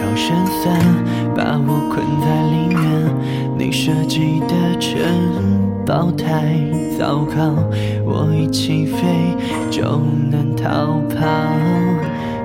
[0.00, 0.80] 少心酸，
[1.34, 2.78] 把我困在里面。
[3.58, 4.98] 你设计的城
[5.84, 6.56] 堡太
[6.98, 7.52] 糟糕，
[8.06, 8.96] 我一起飞
[9.70, 9.82] 就
[10.30, 11.26] 能逃跑。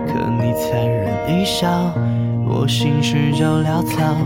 [0.05, 1.93] 可你残忍一笑，
[2.45, 4.17] 我心事就潦草。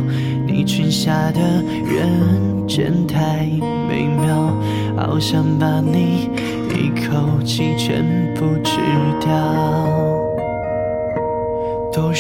[0.48, 1.40] 你裙下的
[1.86, 3.46] 人间太
[3.88, 4.52] 美妙，
[4.98, 6.32] 好想把你
[6.74, 8.04] 一口气全
[8.34, 8.80] 部吃
[9.22, 9.69] 掉。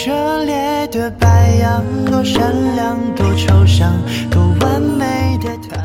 [0.05, 3.93] 热烈的白羊，多善良，多抽象，
[4.31, 5.75] 多完美的他。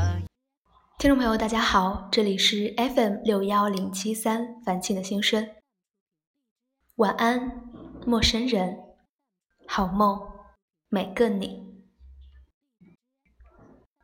[1.01, 5.45] 听众朋友，大家好，这里是 FM 六幺零七三樊庆的心声。
[6.95, 7.61] 晚安，
[8.07, 8.79] 陌生人，
[9.67, 10.17] 好梦，
[10.89, 11.65] 每个你。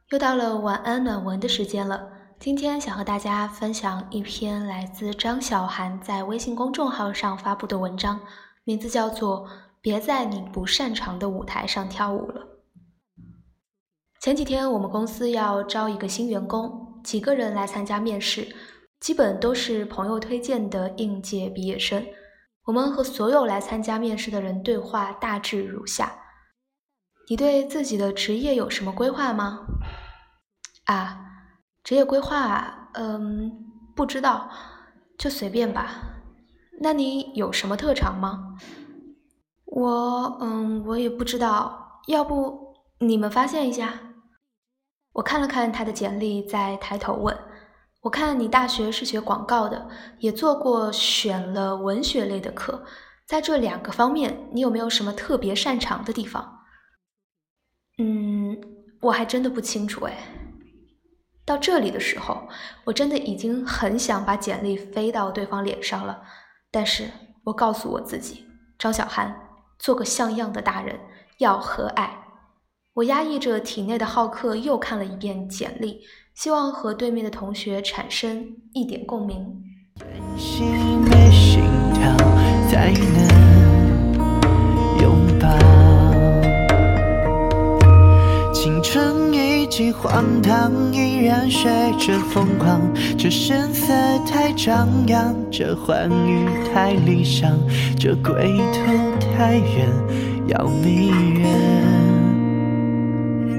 [0.08, 2.10] 又到了晚安暖文的时间了。
[2.40, 8.18] 今天想和大家分享一篇来自张小涵在微信公众号上发布的文章，
[8.64, 9.46] 名字叫做。
[9.80, 12.46] 别在你不擅长的舞台上跳舞了。
[14.20, 18.54] 前几天我们公司要招一个新员工，几个人来参加面试，
[19.00, 22.06] 基本都是朋友推荐的应届毕业生。
[22.66, 26.12] 我们和所有来参加面试的人对话大致如下：
[27.30, 29.66] 你对自己的职业有什么规划吗？
[30.84, 31.20] 啊，
[31.82, 33.50] 职业规划啊，嗯，
[33.96, 34.50] 不知道，
[35.16, 36.20] 就随便吧。
[36.82, 38.58] 那你有什么特长吗？
[39.70, 43.94] 我嗯，我也不知道，要不你们发现一下？
[45.12, 47.36] 我看了看他的简历，再抬头问
[48.02, 52.84] ：“我看你大学是学广告的，也做过选了文学类的课，
[53.26, 56.58] 在这两个方面，你有没有什么特别擅长的地方？”
[57.98, 58.56] 嗯，
[59.02, 60.16] 我还真的不清楚哎。
[61.44, 62.48] 到这里的时候，
[62.84, 66.22] 我真的已经很想把简历飞到对方脸上了，
[66.70, 67.08] 但是
[67.44, 68.46] 我告诉我自己，
[68.78, 69.49] 张小涵。
[69.80, 71.00] 做个像样的大人，
[71.38, 72.10] 要和蔼。
[72.92, 76.02] 我压抑着体内的好客，又看了一遍简历，
[76.34, 79.64] 希望和对面的同学产生一点共鸣。
[88.52, 92.92] 青春已经荒唐，依然学着疯狂。
[93.16, 93.94] 这声色
[94.30, 97.50] 太张扬，这欢愉太理想，
[97.98, 98.86] 这归途
[99.36, 99.88] 太远，
[100.46, 101.10] 要迷
[101.40, 101.50] 人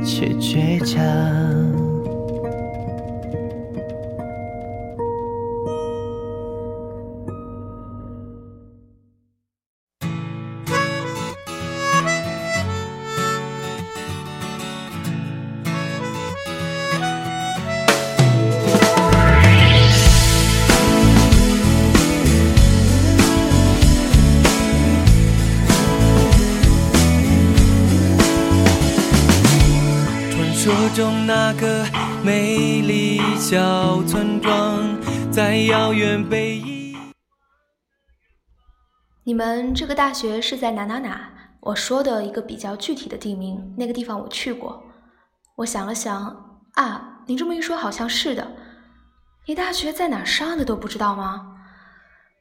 [0.03, 1.60] 且倔强。
[35.41, 36.61] 在遥远北。
[39.23, 41.31] 你们这个大学是在哪哪哪？
[41.61, 44.83] 我说的一个比较具体的地名，那个地方我去过。
[45.55, 48.51] 我想了想，啊，你这么一说，好像是的。
[49.47, 51.57] 你大学在哪上的都不知道吗？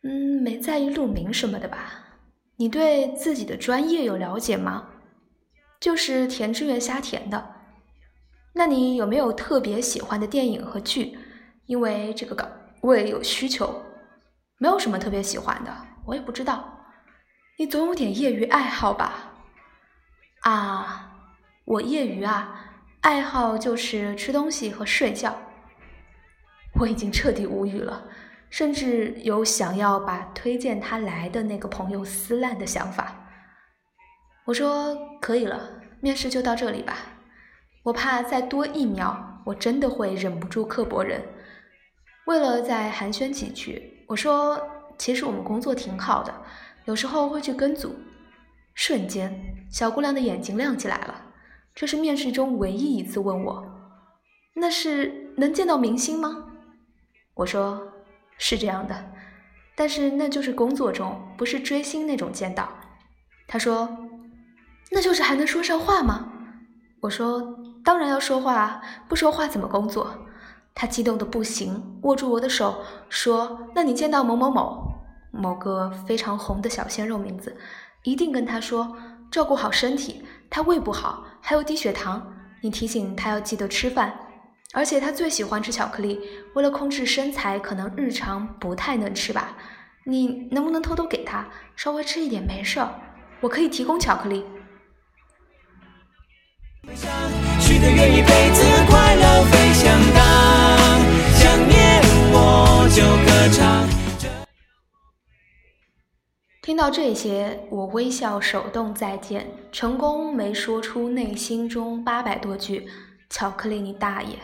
[0.03, 2.05] 嗯，没在意路名什么的吧？
[2.57, 4.89] 你对自己的专业有了解吗？
[5.81, 7.55] 就是填志愿瞎填的。
[8.53, 11.19] 那你有没有特别喜欢的电影和剧？
[11.65, 12.47] 因为这个搞
[12.83, 13.83] 胃有需求，
[14.59, 15.77] 没有什么特别喜欢的，
[16.07, 16.79] 我也不知道。
[17.59, 19.33] 你总有点业余爱好吧？
[20.43, 21.13] 啊，
[21.65, 25.37] 我业余啊，爱好就是吃东西和睡觉。
[26.79, 28.05] 我已经彻底无语了，
[28.49, 33.15] 甚至有想要把推荐他来的那个朋友撕烂的想法。
[34.47, 36.97] 我说可以了，面试就到这里吧。
[37.83, 41.23] 我怕再多一秒，我真的会忍不住刻薄人。
[42.27, 44.61] 为了再寒暄几句，我说
[44.99, 46.33] ：“其实我们工作挺好的，
[46.85, 47.95] 有时候会去跟组。”
[48.75, 49.33] 瞬间，
[49.71, 51.23] 小姑娘的眼睛亮起来了。
[51.75, 53.65] 这是面试中唯一一次问我
[54.55, 56.45] ：“那是能见到明星吗？”
[57.35, 57.93] 我说
[58.39, 59.13] ：“是这样的，
[59.75, 62.69] 但是那就是工作中，不是追星那种见到。”
[63.49, 63.89] 她说
[64.93, 66.33] ：“那就是还能说上话吗？”
[67.01, 67.57] 我说。
[67.83, 70.15] 当然要说话啊，不说话怎么工作？
[70.81, 74.95] 他激动的不行，握住我的手说：“那你见到某某某，
[75.31, 77.55] 某个非常红的小鲜肉名字，
[78.03, 78.97] 一定跟他说
[79.31, 82.33] 照顾好身体，他胃不好，还有低血糖，
[82.63, 84.19] 你提醒他要记得吃饭，
[84.73, 86.19] 而且他最喜欢吃巧克力，
[86.55, 89.59] 为了控制身材，可能日常不太能吃吧？
[90.07, 91.47] 你能不能偷偷给他
[91.77, 92.43] 稍微吃一点？
[92.43, 92.89] 没事儿，
[93.43, 94.47] 我可以提供巧克力。”
[97.61, 100.60] 许的愿一辈子快乐飞翔到
[106.63, 112.89] 听到这些，我微笑，手动再见，成功没说出内心中八百多句
[113.29, 114.39] “巧克力你大爷”。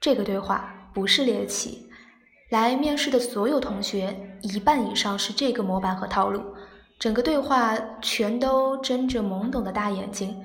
[0.00, 1.88] 这个对话不是猎奇，
[2.50, 6.42] 来面试的所有同学一半以上是这个模板和套路。
[7.00, 10.40] 整个对话全都睁着懵懂的大眼睛，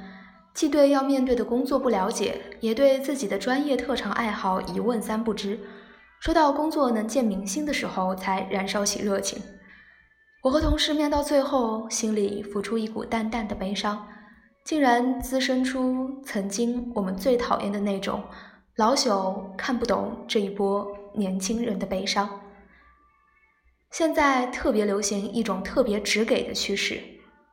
[0.56, 5.60] 既对要面对的工作不了解，也对自己的专业特长爱好一问三不知。
[6.20, 9.42] 说到工作能见明星的时候，才燃烧起热情。
[10.44, 14.08] 我和同事面到最后，心里浮出一股淡淡的悲伤，
[14.64, 18.24] 竟然滋生出曾经我们最讨厌的那种
[18.78, 22.30] 老朽看不懂这一波年轻人的悲伤。
[23.92, 27.02] 现在特别流行一种特别直给的趋势，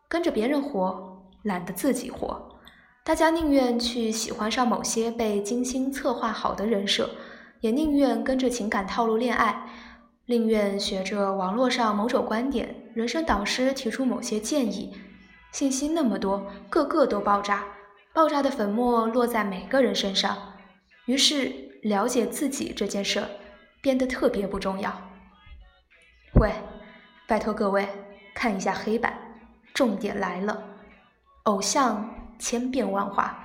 [0.08, 2.58] 跟着别人活，懒得自己活。
[3.04, 7.10] 大家宁愿去喜欢上某些被精心策划好的人设，
[7.64, 9.66] 也宁愿跟着情感套路恋爱，
[10.26, 14.94] 宁愿学着网络上某种观点，人生导师提出某些建议。
[15.50, 17.64] 信息那么多，个个都爆炸，
[18.12, 20.36] 爆炸的粉末落在每个人身上，
[21.06, 21.50] 于是
[21.84, 23.24] 了解自己这件事
[23.80, 24.94] 变得特别不重要。
[26.34, 26.52] 喂，
[27.26, 27.88] 拜托各位
[28.34, 29.14] 看一下黑板，
[29.72, 30.62] 重点来了。
[31.44, 33.38] 偶像千变万化，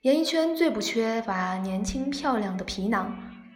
[0.00, 3.14] 演艺圈最不缺乏年轻漂亮的皮囊，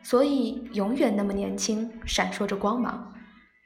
[0.09, 3.13] 所以永远那么年轻，闪烁着光芒。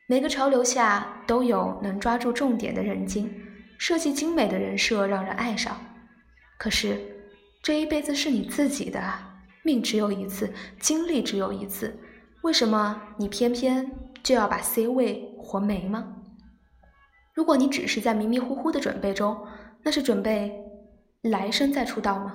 [0.09, 3.33] 每个潮流下都有能抓住重点的人精，
[3.79, 5.77] 设计精美的人设让人爱上。
[6.59, 7.01] 可是
[7.63, 9.01] 这一辈子是你自己的，
[9.63, 11.97] 命只有一次，经历只有一次，
[12.43, 13.89] 为什么你偏偏？
[14.25, 16.13] 就要把 C 位活没吗？
[17.35, 19.47] 如果你只是在迷迷糊糊的准备中，
[19.85, 20.53] 那是准备
[21.23, 22.35] 来生再出道吗？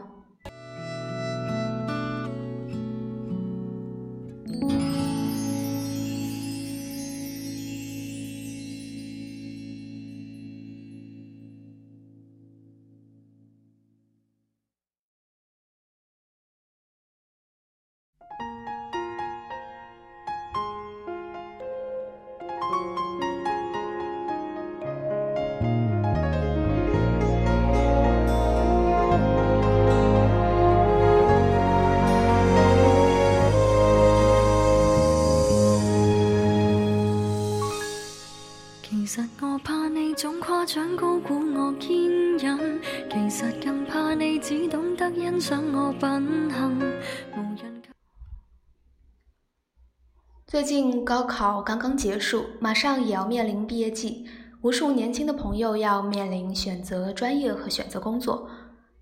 [50.45, 54.27] 最近高考刚刚结束，马上也要面临毕业季，
[54.61, 58.49] 无数年轻的朋友要面临选择专业和选择工作。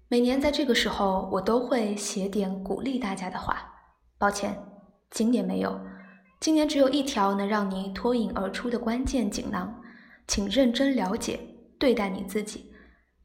[0.07, 3.73] 每年在这个时候，我都会写点鼓励大家的话。
[4.19, 4.63] 抱歉，
[5.09, 5.79] 今年没有。
[6.39, 9.81] 今年只有一条能让你脱颖而出的关键锦囊，
[10.27, 11.39] 请认真了解
[11.79, 12.74] 对待你自己。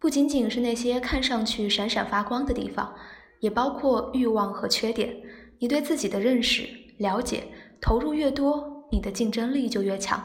[0.00, 2.94] 不仅仅是那些看上去闪闪发光的地方，
[3.41, 5.14] 也包括欲望和缺点。
[5.58, 6.67] 你对自己的认识、
[6.97, 7.44] 了解、
[7.82, 10.19] 投入越多，你的竞争力就越强。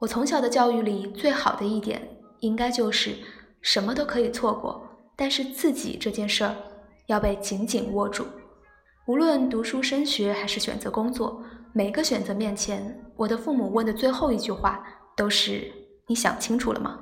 [0.00, 2.06] 我从小的教育里最好的一点，
[2.40, 3.16] 应该就是
[3.62, 6.54] 什么都可以错过，但是自己这件事儿
[7.06, 8.26] 要被紧紧握住。
[9.06, 11.42] 无论读书升学还是选择工作，
[11.72, 15.72] 每个选择面前，我的父母问的最后一句话都是
[16.06, 17.00] ：“你想清楚了吗？”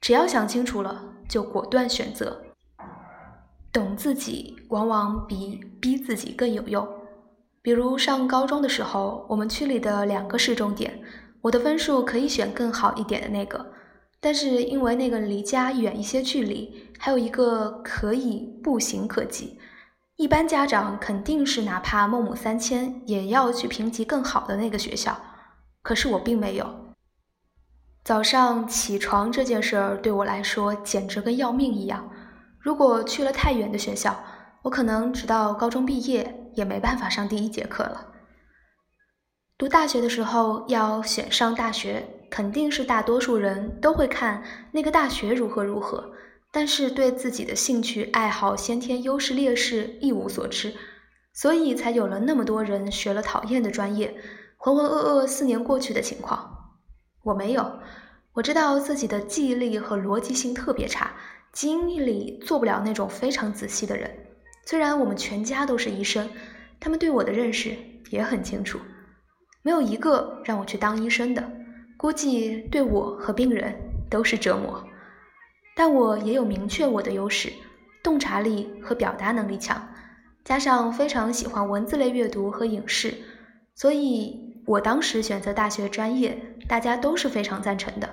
[0.00, 2.42] 只要想清楚了，就果断选择。
[3.72, 6.88] 懂自己往往比逼自己更有用。
[7.62, 11.00] 比如上高中的时候，我们区里的两个市重点，
[11.42, 13.72] 我的分数可以选更好一点的那个，
[14.18, 19.58] 但是因为那个离家远一些距离，还有一个可以步行可及，
[20.16, 25.16] 一般家长肯定是哪怕孟母三迁也要去评级更好的那个学校。
[25.82, 26.89] 可是我并没有。
[28.02, 32.10] 早上起床这件事儿对我来说简直跟要命一样。
[32.58, 34.18] 如果去了太远的学校，
[34.62, 38.06] 我可能直到高中毕业也没办法上第一节课了。
[39.56, 44.42] 读大学的时候要选上大学，肯定是大多数人都会看
[44.72, 46.12] 那个大学如何如何，
[46.50, 50.74] 但是对自己的兴趣爱好、先天优势劣势一无所知，
[51.34, 54.14] 所以才有了那么多人学了讨厌的专业，
[54.56, 56.59] 浑浑噩噩四年过去的情况。
[57.22, 57.80] 我没有，
[58.32, 61.12] 我知道自己的记忆力和逻辑性特别差，
[61.52, 64.10] 基因里做不了那种非常仔细的人。
[64.64, 66.28] 虽然我们全家都是医生，
[66.78, 67.76] 他们对我的认识
[68.10, 68.78] 也很清楚，
[69.62, 71.50] 没有一个让我去当医生的，
[71.96, 73.74] 估计对我和病人
[74.08, 74.82] 都是折磨。
[75.76, 77.52] 但我也有明确我的优势，
[78.02, 79.88] 洞察力和表达能力强，
[80.44, 83.14] 加上非常喜欢文字类阅读和影视，
[83.74, 88.08] 所以我当时选择大学专业，大家都是非常赞成的。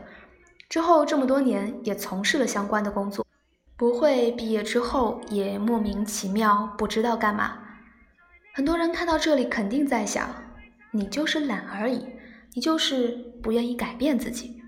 [0.68, 3.24] 之后这么多年也从事了相关的工作，
[3.78, 7.60] 不会毕业之后也莫名其妙不知道干嘛。
[8.56, 10.28] 很多人看到这里肯定在想，
[10.90, 12.04] 你就是懒而已，
[12.56, 13.10] 你就是
[13.44, 14.60] 不愿意改变自己。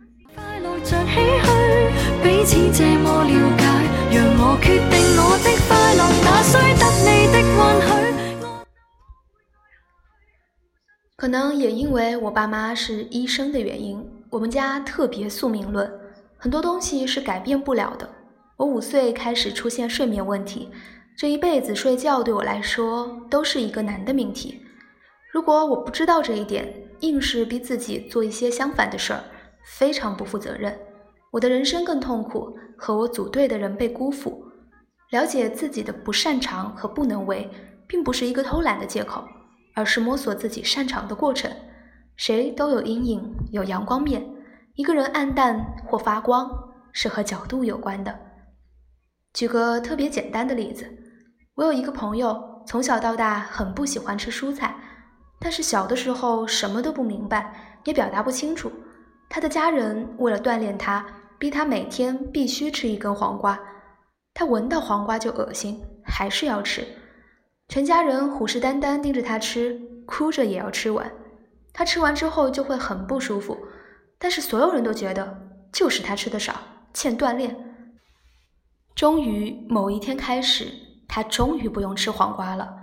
[11.19, 15.91] 可能也因为我爸妈是医生的原因，我们家特别宿命论，
[16.37, 18.09] 很多东西是改变不了的。
[18.55, 20.69] 我五岁开始出现睡眠问题，
[21.17, 24.61] 这一辈子睡觉对我来说都是一个难的命题。
[25.33, 29.21] 如果我不知道这一点，硬是逼自己做一些相反的事儿，
[29.77, 30.73] 非常不负责任。
[31.31, 34.41] 我的人生更痛苦，和我组队的人被辜负。
[35.09, 37.49] 了解自己的不擅长和不能为，
[37.85, 39.27] 并不是一个偷懒的借口，
[39.73, 41.51] 而是摸索自己擅长的过程。
[42.15, 44.23] 谁都有阴影，有阳光面。
[44.75, 46.49] 一个人暗淡或发光，
[46.91, 48.19] 是和角度有关的。
[49.33, 50.85] 举个特别简单的例子，
[51.55, 54.75] 我有一个朋友，从小到大很不喜欢吃蔬菜，
[55.39, 58.71] 但是小的时候什么都不明白，也表达不清楚。
[59.29, 61.05] 他的家人为了锻炼他。
[61.39, 63.57] 逼他每天必须吃一根黄瓜，
[64.33, 66.85] 他闻到黄瓜就恶心，还是要吃。
[67.69, 71.09] 全家人虎视眈眈盯着他吃，哭着也要吃完。
[71.71, 73.55] 他吃完之后就会很不舒服，
[74.17, 75.39] 但是所有人都觉得
[75.71, 76.55] 就是他吃的少，
[76.95, 77.55] 欠锻炼。
[78.95, 80.67] 终于某一天开始，
[81.07, 82.75] 他终于不用吃黄瓜了，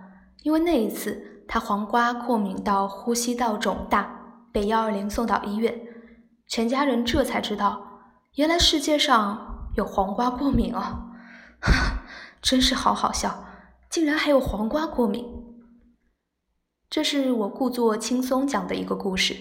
[0.44, 4.08] 因为那一次他黄瓜过敏到呼吸道肿大，
[4.52, 5.76] 被幺二零送到医院。
[6.46, 7.82] 全家人这才知道。
[8.36, 11.02] 原来世界上有黄瓜过敏啊！
[12.40, 13.45] 真是好好笑，
[13.88, 15.24] 竟然还有黄瓜过敏。
[16.88, 19.36] 这是我故作轻松讲的一个故事，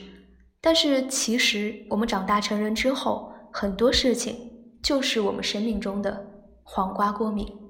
[0.61, 6.25] 但是其实我们长大成人之后，很多事情就是我们生命中的
[6.63, 7.61] 黄瓜过敏。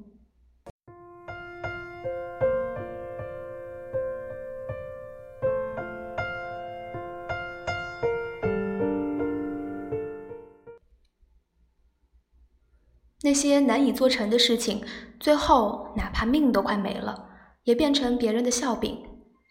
[13.24, 14.86] 那些难以做成的事情，
[15.26, 17.30] 最后哪怕命都快没了，
[17.64, 18.96] 也变成别人的笑柄。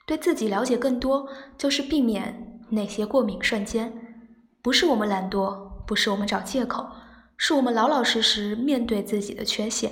[0.06, 1.28] 对自己了解更多，
[1.58, 3.92] 就是避免那些过敏瞬间。
[4.62, 6.86] 不是我们懒惰，不是我们找借口，
[7.36, 9.90] 是我们老老实实面对自己的缺陷。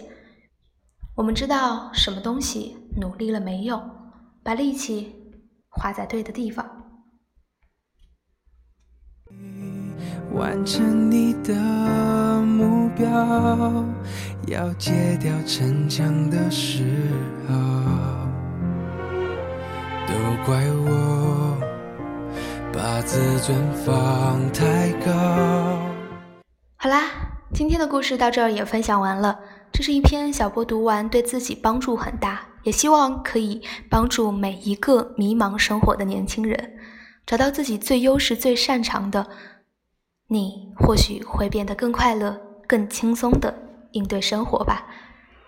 [1.17, 3.83] 我们知道什么东西努力了没用，
[4.45, 5.13] 把力气
[5.69, 6.72] 花在对的地方。
[10.35, 11.55] 完成你的
[12.43, 13.07] 目标，
[14.47, 16.85] 要戒掉逞强的时
[17.49, 17.55] 候，
[20.07, 20.15] 都
[20.47, 21.57] 怪我
[22.73, 25.13] 把自尊放太高。
[26.77, 27.03] 好啦，
[27.53, 29.39] 今天的故事到这儿也分享完了。
[29.71, 36.73] 这是一篇小波读完对自己帮助很大，也希望可以帮助每一个迷茫生活的年轻人，
[37.27, 39.27] 找到自己最优势、最擅长的。
[40.33, 43.55] 你或许会变得更快乐、更轻松的
[43.91, 44.87] 应对生活吧。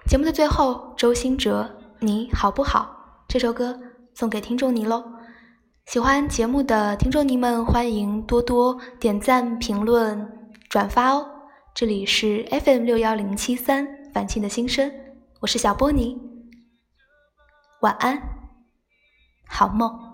[0.06, 2.94] 节目的最后，周兴哲，你好不好？
[3.26, 3.80] 这首歌
[4.14, 5.02] 送给听众你喽。
[5.86, 11.26] 喜欢节目的听众你们，欢迎多多点赞、评论、转发哦。
[11.74, 14.92] 这里是 FM 六幺零七三凡青的心声，
[15.40, 16.20] 我是小波尼，
[17.80, 18.22] 晚安，
[19.48, 20.13] 好梦。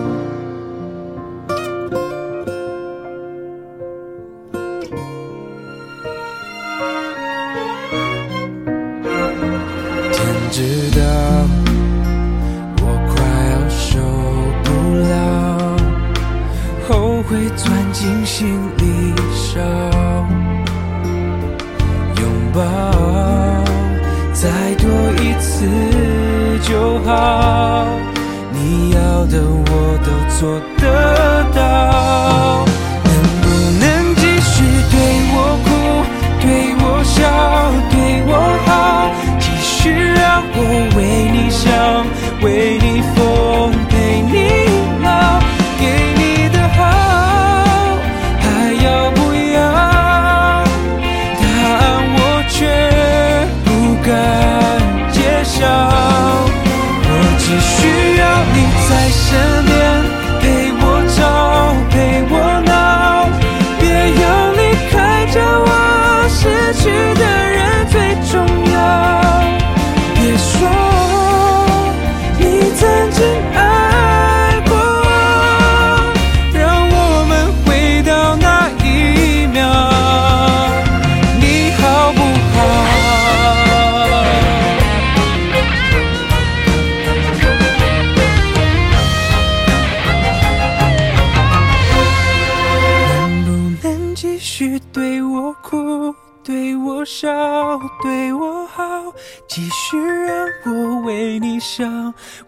[99.91, 101.83] 是让我为你笑，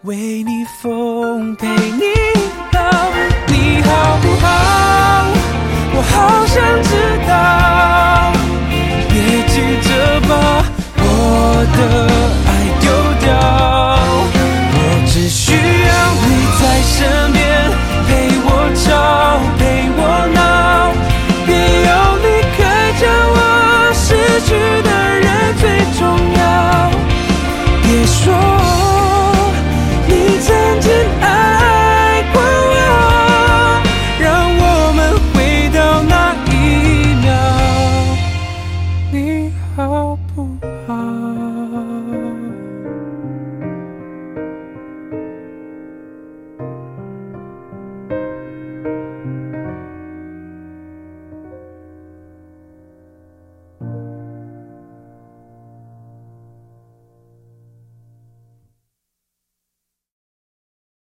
[0.04, 2.04] 为你疯，陪你
[2.72, 2.80] 老。
[3.48, 4.46] 你好不好？
[5.92, 6.90] 我好想知
[7.28, 8.32] 道。
[9.10, 9.14] 别
[9.46, 9.88] 急着
[10.26, 10.32] 把
[10.96, 11.04] 我
[11.76, 11.78] 的
[12.48, 12.88] 爱丢
[13.20, 13.28] 掉，
[14.72, 15.92] 我只需要
[16.24, 16.26] 你
[16.62, 17.44] 在身边
[18.08, 18.10] 陪
[18.46, 18.48] 我
[18.86, 18.88] 吵。